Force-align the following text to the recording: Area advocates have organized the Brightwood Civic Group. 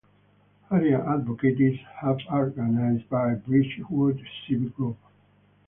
Area 0.71 0.99
advocates 1.13 1.79
have 2.01 2.17
organized 2.31 3.03
the 3.07 3.39
Brightwood 3.45 4.19
Civic 4.47 4.75
Group. 4.75 4.97